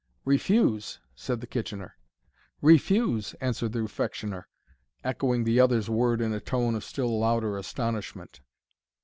"Refuse!" 0.25 0.99
said 1.13 1.41
the 1.41 1.45
Kitchener. 1.45 1.95
"Refuse!" 2.59 3.35
answered 3.35 3.71
the 3.71 3.83
Refectioner, 3.83 4.47
echoing 5.03 5.43
the 5.43 5.59
other's 5.59 5.91
word 5.91 6.21
in 6.21 6.33
a 6.33 6.39
tone 6.39 6.73
of 6.73 6.83
still 6.83 7.19
louder 7.19 7.55
astonishment. 7.55 8.41